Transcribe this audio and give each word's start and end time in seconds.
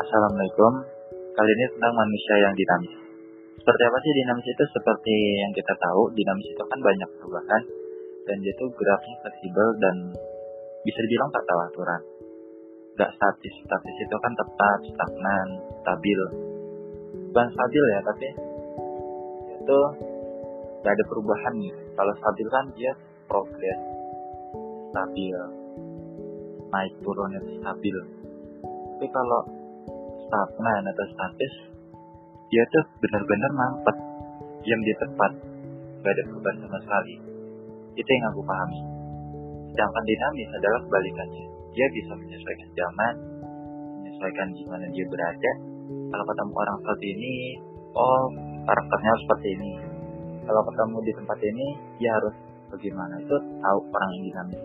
Assalamualaikum. 0.00 0.72
Kali 1.36 1.50
ini 1.60 1.64
tentang 1.76 1.92
manusia 1.92 2.34
yang 2.40 2.56
dinamis. 2.56 2.94
Seperti 3.60 3.82
apa 3.84 3.98
sih 4.00 4.12
dinamis 4.16 4.48
itu? 4.48 4.64
Seperti 4.72 5.16
yang 5.44 5.52
kita 5.52 5.76
tahu, 5.76 6.08
dinamis 6.16 6.48
itu 6.56 6.62
kan 6.64 6.80
banyak 6.80 7.08
perubahan 7.20 7.62
dan 8.24 8.36
dia 8.40 8.52
tuh 8.56 8.72
geraknya 8.72 9.16
fleksibel 9.20 9.68
dan 9.76 9.96
bisa 10.88 10.98
dibilang 11.04 11.28
tak 11.28 11.44
tahu 11.44 11.60
aturan. 11.68 12.00
Gak 12.96 13.12
statis, 13.12 13.54
statis 13.60 13.96
itu 14.00 14.16
kan 14.24 14.32
tetap, 14.32 14.78
stagnan, 14.88 15.48
stabil. 15.84 16.20
Bukan 17.28 17.48
stabil 17.52 17.84
ya, 17.92 18.00
tapi 18.00 18.28
itu 19.52 19.78
gak 20.80 20.92
ada 20.96 21.04
perubahan 21.12 21.52
nih. 21.60 21.76
Kalau 21.92 22.12
stabil 22.16 22.46
kan 22.48 22.64
dia 22.72 22.92
progres, 23.28 23.80
stabil, 24.96 25.38
naik 26.72 26.92
turunnya 27.04 27.40
stabil. 27.60 27.96
Tapi 28.96 29.06
kalau 29.12 29.59
stagnan 30.30 30.82
atau 30.86 31.04
statis, 31.10 31.54
dia 32.54 32.62
tuh 32.70 32.84
benar-benar 33.02 33.50
mampet, 33.58 33.96
diam 34.62 34.80
di 34.86 34.94
tempat, 35.02 35.32
gak 36.06 36.12
ada 36.14 36.22
perubahan 36.30 36.56
sama 36.62 36.78
sekali. 36.86 37.14
Itu 37.98 38.06
yang 38.06 38.30
aku 38.30 38.40
pahami. 38.46 38.80
Sedangkan 39.74 40.04
dinamis 40.06 40.50
adalah 40.54 40.80
kebalikannya. 40.86 41.46
Dia 41.74 41.86
bisa 41.90 42.12
menyesuaikan 42.14 42.70
zaman, 42.74 43.14
menyesuaikan 44.02 44.48
di 44.54 44.62
mana 44.70 44.86
dia 44.94 45.06
berada. 45.10 45.52
Kalau 45.90 46.24
ketemu 46.26 46.52
orang 46.54 46.76
seperti 46.78 47.06
ini, 47.10 47.34
oh 47.98 48.24
karakternya 48.66 49.12
seperti 49.26 49.48
ini. 49.58 49.72
Kalau 50.46 50.62
ketemu 50.66 50.96
di 51.02 51.12
tempat 51.18 51.38
ini, 51.42 51.66
dia 51.98 52.10
harus 52.14 52.34
bagaimana. 52.70 53.14
Itu 53.18 53.36
tahu 53.38 53.78
orang 53.90 54.10
yang 54.14 54.24
dinamis. 54.30 54.62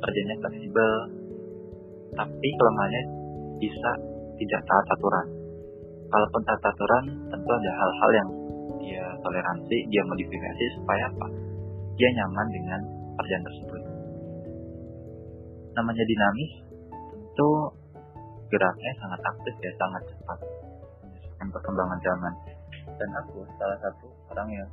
Kerjanya 0.00 0.34
fleksibel, 0.40 0.92
tapi 2.16 2.48
kelemahannya 2.56 3.02
bisa 3.60 3.92
tidak 4.40 4.60
taat 4.64 4.86
aturan. 4.96 5.26
Kalaupun 6.10 6.42
taat 6.48 6.62
aturan, 6.64 7.04
tentu 7.28 7.50
ada 7.52 7.70
hal-hal 7.76 8.10
yang 8.16 8.28
dia 8.80 9.04
toleransi, 9.20 9.76
dia 9.92 10.02
modifikasi 10.08 10.64
supaya 10.80 11.04
apa? 11.12 11.26
Dia 12.00 12.08
nyaman 12.16 12.48
dengan 12.48 12.80
pekerjaan 13.14 13.44
tersebut. 13.44 13.80
Namanya 15.76 16.04
dinamis, 16.08 16.52
tentu 17.12 17.50
geraknya 18.48 18.92
sangat 18.98 19.20
aktif 19.22 19.54
ya, 19.60 19.70
sangat 19.76 20.02
cepat 20.08 20.38
menyesuaikan 21.04 21.48
perkembangan 21.52 22.00
zaman. 22.00 22.34
Dan 22.96 23.10
aku 23.20 23.44
salah 23.60 23.78
satu 23.84 24.08
orang 24.32 24.48
yang 24.50 24.68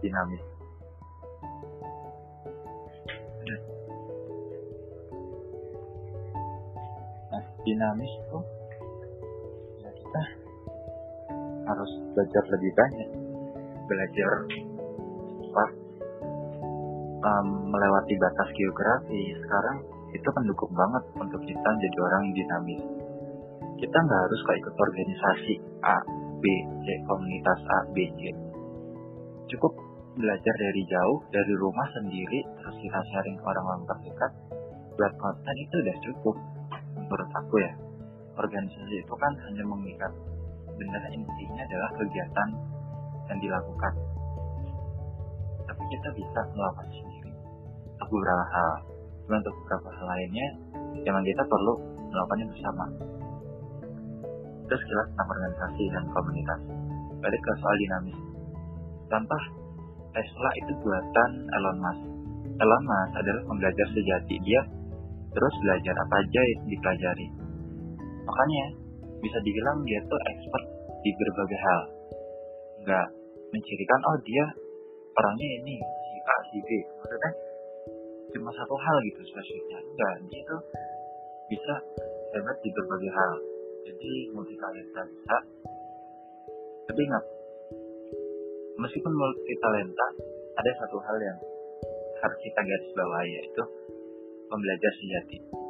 dinamis. 0.00 0.42
Nah, 7.30 7.44
dinamis 7.64 8.12
tuh 8.32 8.44
kita 10.14 10.30
harus 11.66 11.90
belajar 12.14 12.44
lebih 12.54 12.72
banyak, 12.78 13.10
belajar 13.90 14.30
apa 15.42 15.64
um, 17.18 17.46
melewati 17.66 18.14
batas 18.22 18.48
geografi. 18.54 19.34
Sekarang 19.42 19.82
itu 20.14 20.28
mendukung 20.38 20.70
banget 20.70 21.02
untuk 21.18 21.42
kita 21.42 21.68
jadi 21.82 21.98
orang 21.98 22.30
yang 22.30 22.34
dinamis. 22.38 22.82
Kita 23.74 23.96
nggak 24.06 24.20
harus 24.22 24.40
kayak 24.46 24.58
ikut 24.62 24.76
organisasi 24.78 25.54
A, 25.82 25.98
B, 26.38 26.44
C, 26.62 26.86
komunitas 27.10 27.60
A, 27.66 27.78
B, 27.90 28.06
C. 28.14 28.20
Cukup 29.50 29.74
belajar 30.14 30.54
dari 30.62 30.82
jauh, 30.86 31.18
dari 31.34 31.52
rumah 31.58 31.90
sendiri, 31.90 32.38
terus 32.62 32.76
kita 32.78 33.02
sharing 33.02 33.34
ke 33.34 33.44
orang-orang 33.50 33.82
terdekat, 33.90 34.30
buat 34.94 35.12
konten 35.18 35.54
itu 35.58 35.74
udah 35.82 35.96
cukup. 36.06 36.36
Menurut 36.94 37.30
aku 37.34 37.54
ya, 37.58 37.72
organisasi 38.34 38.94
itu 39.02 39.14
kan 39.14 39.32
hanya 39.48 39.64
mengikat. 39.66 40.12
Benar 40.74 41.02
intinya 41.14 41.62
adalah 41.62 41.90
kegiatan 41.94 42.48
yang 43.30 43.38
dilakukan. 43.38 43.92
Tapi 45.64 45.82
kita 45.90 46.08
bisa 46.18 46.40
melakukan 46.52 46.88
sendiri. 46.90 47.30
Untuk 47.94 48.08
beberapa 48.10 48.44
hal, 48.50 48.72
dan 49.30 49.40
untuk 49.40 49.54
beberapa 49.64 49.88
hal 49.94 50.06
lainnya, 50.10 50.48
memang 51.06 51.22
kita 51.24 51.42
perlu 51.46 51.74
melakukannya 52.10 52.46
bersama. 52.50 52.84
Terus 54.64 54.80
sekilas 54.80 55.06
tentang 55.12 55.28
organisasi 55.28 55.84
dan 55.94 56.04
komunitas. 56.10 56.60
Balik 57.22 57.40
ke 57.40 57.52
soal 57.62 57.76
dinamis. 57.80 58.18
Contoh, 59.08 59.42
Tesla 60.12 60.50
itu 60.60 60.72
buatan 60.82 61.30
Elon 61.54 61.78
Musk. 61.80 62.02
Elon 62.58 62.82
Musk 62.84 63.12
adalah 63.18 63.42
pembelajar 63.48 63.86
sejati. 63.92 64.36
Dia 64.42 64.60
terus 65.34 65.54
belajar 65.62 65.94
apa 65.98 66.14
aja 66.22 66.40
yang 66.40 66.62
dipelajari. 66.70 67.43
Makanya 68.24 68.64
bisa 69.20 69.38
dibilang 69.44 69.78
dia 69.84 70.00
tuh 70.04 70.20
expert 70.32 70.64
di 71.04 71.10
berbagai 71.12 71.58
hal. 71.60 71.82
Nggak 72.84 73.06
mencirikan, 73.52 74.00
oh 74.10 74.16
dia 74.24 74.44
orangnya 75.14 75.48
ini, 75.62 75.76
si 75.80 76.16
A, 76.24 76.36
si 76.50 76.58
B. 76.64 76.68
Maksudnya 77.00 77.32
cuma 78.34 78.50
satu 78.50 78.74
hal 78.74 78.96
gitu 79.12 79.20
spesifiknya. 79.30 79.78
Enggak, 79.78 80.14
dia 80.26 80.42
tuh 80.48 80.60
bisa 81.48 81.74
hebat 82.34 82.56
di 82.64 82.70
berbagai 82.74 83.12
hal. 83.12 83.32
Jadi 83.84 84.10
multi 84.32 84.56
talenta 84.58 85.02
bisa. 85.06 85.38
Tapi 86.84 87.00
ingat, 87.00 87.24
meskipun 88.80 89.12
multi 89.12 89.54
talenta, 89.60 90.06
ada 90.56 90.70
satu 90.82 90.98
hal 91.00 91.16
yang 91.20 91.38
harus 92.24 92.38
kita 92.40 92.60
garis 92.60 92.92
bawahi 92.96 93.30
yaitu 93.40 93.62
pembelajar 94.48 94.92
sejati. 94.96 95.63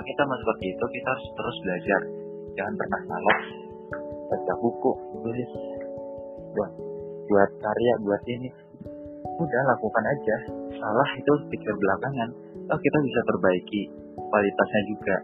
Kalau 0.00 0.16
kita 0.16 0.24
mau 0.24 0.38
seperti 0.40 0.64
itu, 0.72 0.84
kita 0.96 1.08
harus 1.12 1.26
terus 1.36 1.56
belajar. 1.60 2.00
Jangan 2.56 2.72
pernah 2.72 3.00
malas 3.04 3.42
baca 4.32 4.52
buku, 4.64 4.92
tulis, 4.96 5.50
buat 6.56 6.72
buat 7.28 7.50
karya, 7.60 7.92
buat 8.00 8.22
ini. 8.24 8.48
Udah 9.28 9.62
lakukan 9.68 10.04
aja. 10.08 10.36
Salah 10.72 11.10
itu 11.20 11.32
pikir 11.52 11.68
belakangan. 11.76 12.32
Oh 12.72 12.80
kita 12.80 12.98
bisa 13.04 13.20
perbaiki 13.28 13.92
kualitasnya 14.16 14.82
juga. 14.88 15.16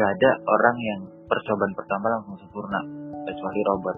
Gak 0.00 0.10
ada 0.16 0.30
orang 0.48 0.76
yang 0.80 1.00
percobaan 1.28 1.76
pertama 1.76 2.08
langsung 2.08 2.40
sempurna, 2.40 2.80
kecuali 3.28 3.60
robot. 3.68 3.96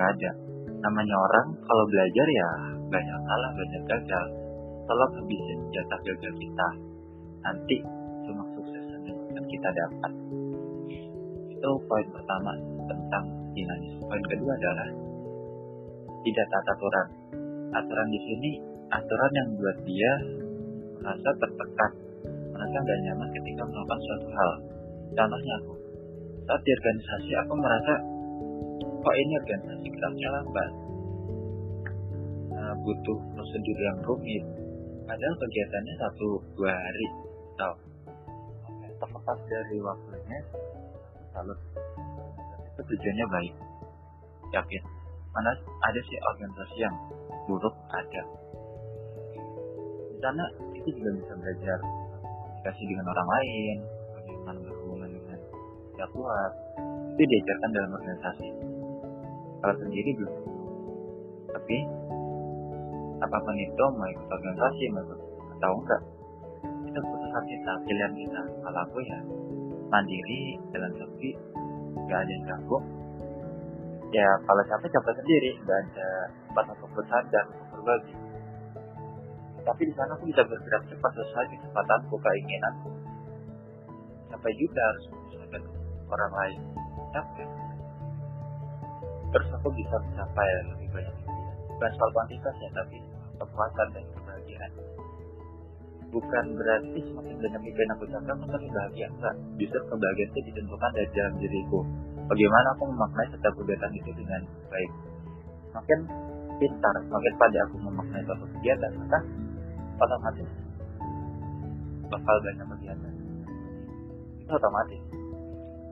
Gak 0.00 0.08
ada. 0.16 0.30
Namanya 0.64 1.16
orang 1.28 1.46
kalau 1.60 1.84
belajar 1.92 2.24
ya 2.24 2.48
banyak 2.88 3.18
salah, 3.20 3.50
banyak 3.52 3.82
gagal. 3.84 4.26
Tolong 4.88 5.12
habisin 5.12 5.60
jatah 5.76 6.00
gagal 6.08 6.32
kita. 6.40 6.68
Nanti 7.44 7.97
akan 9.38 9.46
kita 9.54 9.70
dapat. 9.70 10.12
Itu 11.46 11.70
poin 11.86 12.06
pertama 12.10 12.52
tentang 12.90 13.24
dinamis. 13.54 13.94
Poin 14.02 14.24
kedua 14.26 14.50
adalah 14.50 14.88
tidak 16.26 16.46
tata 16.50 16.72
aturan. 16.74 17.08
Aturan 17.70 18.08
di 18.10 18.18
sini 18.18 18.50
aturan 18.90 19.32
yang 19.38 19.48
buat 19.54 19.78
dia 19.86 20.12
merasa 20.98 21.30
tertekan, 21.38 21.92
merasa 22.50 22.76
gak 22.82 23.00
nyaman 23.06 23.28
ketika 23.30 23.62
melakukan 23.62 24.00
suatu 24.02 24.28
hal. 24.34 24.50
Contohnya 25.14 25.54
aku, 25.62 25.74
saat 26.42 26.60
di 26.66 26.70
organisasi 26.74 27.30
aku 27.38 27.54
merasa 27.54 27.94
kok 28.98 29.14
ini 29.14 29.32
organisasi 29.38 29.86
geraknya 29.94 30.28
lambat, 30.34 30.70
nah, 32.58 32.74
butuh 32.82 33.18
prosedur 33.38 33.78
yang 33.78 33.98
rumit. 34.02 34.42
Padahal 35.06 35.34
kegiatannya 35.38 35.94
satu 36.02 36.28
dua 36.58 36.74
hari, 36.74 37.06
tahu? 37.54 37.87
Terlepas 38.98 39.38
dari 39.46 39.78
waktunya, 39.78 40.38
salut. 41.30 41.58
Itu 42.74 42.82
tujuannya 42.82 43.26
baik, 43.30 43.54
yakin. 44.54 44.82
Mana 45.30 45.50
ada 45.86 46.00
sih 46.02 46.18
organisasi 46.18 46.76
yang 46.82 46.94
buruk 47.46 47.74
ada. 47.94 48.22
Di 50.10 50.18
sana 50.18 50.44
itu 50.74 50.88
juga 50.98 51.10
bisa 51.14 51.32
belajar 51.38 51.78
komunikasi 52.58 52.82
dengan 52.90 53.06
orang 53.06 53.28
lain, 53.38 53.76
bagaimana 54.18 54.58
berhubungan 54.66 55.10
dengan 55.14 55.38
pihak 55.94 56.10
luar. 56.18 56.50
Itu 57.14 57.22
diajarkan 57.22 57.70
dalam 57.70 57.90
organisasi. 57.94 58.48
Kalau 59.62 59.74
sendiri 59.78 60.10
belum. 60.18 60.36
Tapi 61.54 61.78
apa 63.18 63.36
pun 63.42 63.56
itu 63.58 63.84
mau 63.94 64.08
ikut 64.10 64.28
organisasi 64.30 64.84
mau 64.94 65.02
atau 65.58 65.72
enggak 65.74 66.02
itu 66.88 66.98
keputusan 66.98 67.44
kita 67.44 67.72
pilihan 67.84 68.12
kita. 68.16 68.42
Kalau 68.64 68.80
aku 68.82 68.98
ya 69.04 69.18
mandiri 69.92 70.42
jalan 70.72 70.92
sepi 70.96 71.30
nggak 72.08 72.18
ada 72.24 72.32
yang 72.32 72.44
ganggu. 72.48 72.78
Ya 74.08 74.28
kalau 74.48 74.62
capek 74.64 74.88
capek 74.88 75.14
sendiri. 75.20 75.50
Nggak 75.62 75.78
ada 75.84 76.08
tempat 76.48 76.64
untuk 76.72 76.90
bersandar 76.96 77.44
untuk 77.52 77.68
berbagi. 77.76 78.14
Tapi 79.68 79.82
di 79.84 79.92
sana 79.92 80.16
aku 80.16 80.24
bisa 80.24 80.42
bergerak 80.48 80.82
cepat 80.88 81.12
sesuai 81.12 81.46
kecepatanku 81.52 82.14
keinginanku. 82.16 82.90
Sampai 84.32 84.52
juga 84.56 84.80
harus 84.80 85.04
menyesuaikan 85.12 85.62
orang 86.08 86.32
lain. 86.32 86.60
Capek 87.12 87.48
terus 89.28 89.48
aku 89.52 89.68
bisa 89.76 89.96
mencapai 90.00 90.48
lebih 90.72 90.88
banyak 90.88 91.14
bukan 91.68 91.90
soal 92.00 92.10
kuantitas 92.16 92.54
ya 92.64 92.70
tapi 92.72 92.96
kepuasan 93.36 93.88
dan 93.92 94.04
kebahagiaan 94.16 94.72
bukan 96.08 96.44
berarti 96.56 96.98
semakin 97.04 97.36
banyak 97.36 97.62
yang 97.68 97.90
aku 97.92 98.04
aku 98.08 98.44
semakin 98.48 98.70
bahagia. 98.72 99.06
Enggak. 99.12 99.34
Justru 99.60 99.80
kebahagiaan 99.92 100.30
itu 100.32 100.40
ditentukan 100.52 100.90
dari 100.96 101.10
dalam 101.12 101.34
diriku. 101.36 101.80
Bagaimana 102.28 102.66
aku 102.76 102.82
memaknai 102.92 103.28
setiap 103.32 103.54
kegiatan 103.56 103.92
itu 103.96 104.10
dengan 104.16 104.40
baik. 104.68 104.90
Makin 105.72 105.98
pintar 106.58 106.94
makin 107.06 107.34
pada 107.38 107.58
aku 107.70 107.76
memaknai 107.78 108.22
suatu 108.26 108.46
kegiatan 108.58 108.90
maka 108.98 109.18
otomatis 110.00 110.48
bakal 112.08 112.36
banyak 112.44 112.66
kegiatan. 112.76 113.12
Itu 114.40 114.52
otomatis. 114.52 115.02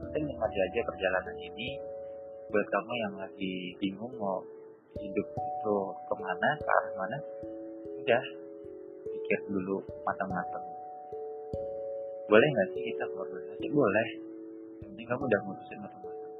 Penting 0.00 0.22
nikmati 0.32 0.58
aja 0.60 0.80
perjalanan 0.84 1.36
ini. 1.40 1.68
Buat 2.46 2.66
kamu 2.70 2.92
yang 3.02 3.14
lagi 3.18 3.74
bingung 3.82 4.14
mau 4.16 4.38
hidup 4.96 5.26
itu 5.34 5.76
ke 5.92 6.14
mana 6.14 6.48
ke 6.56 6.70
arah 6.70 6.92
mana 6.94 7.18
udah 8.06 8.24
pikir 9.26 9.42
dulu 9.50 9.82
matang-matang. 10.06 10.62
Boleh 12.30 12.46
nggak 12.46 12.68
sih 12.78 12.82
kita 12.94 13.10
berorganisasi 13.10 13.66
boleh. 13.74 14.08
Yang 14.94 15.06
kamu 15.10 15.22
udah 15.26 15.40
mutusin 15.50 15.78
matang-matang. 15.82 16.34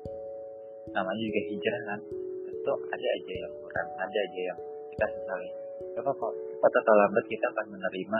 Namanya 0.94 1.18
juga 1.18 1.40
hijrah 1.50 1.82
kan? 1.90 2.00
Tentu 2.46 2.72
ada 2.78 3.08
aja 3.10 3.34
yang 3.42 3.52
kurang 3.58 3.88
ada 3.98 4.18
aja 4.22 4.40
yang 4.54 4.58
kita 4.94 5.06
sesali. 5.18 5.50
Apa 5.98 6.10
kok 6.14 6.30
cepat 6.30 6.72
atau 6.78 6.94
lambat 6.94 7.24
kita 7.26 7.46
akan 7.50 7.66
menerima 7.74 8.18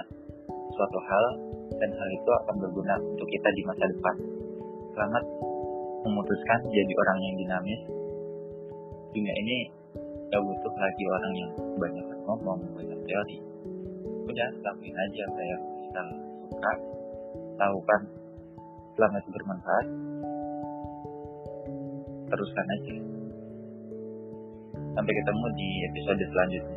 suatu 0.74 0.98
hal 0.98 1.24
dan 1.78 1.90
hal 1.94 2.08
itu 2.10 2.30
akan 2.42 2.54
berguna 2.58 2.94
untuk 3.06 3.28
kita 3.30 3.48
di 3.54 3.62
masa 3.70 3.86
depan. 3.86 4.16
Selamat 4.98 5.24
memutuskan 6.02 6.58
jadi 6.74 6.92
orang 7.06 7.18
yang 7.22 7.34
dinamis. 7.38 7.82
Dunia 9.14 9.34
ini 9.46 9.56
gak 10.26 10.42
butuh 10.42 10.74
lagi 10.74 11.04
orang 11.06 11.34
yang 11.38 11.50
banyak 11.78 12.06
ngomong 12.26 12.58
banyak 12.74 12.98
teori 13.06 13.56
udah 14.26 14.49
lakuin 14.67 14.96
aja 14.96 15.20
apa 15.31 15.40
yang 15.46 15.62
kita 15.87 16.02
suka 16.50 16.73
lakukan 17.56 18.00
selama 18.99 19.17
itu 19.23 19.31
bermanfaat. 19.31 19.87
Teruskan 22.26 22.67
aja. 22.67 22.94
Sampai 24.96 25.12
ketemu 25.12 25.46
di 25.55 25.69
episode 25.93 26.25
selanjutnya 26.32 26.76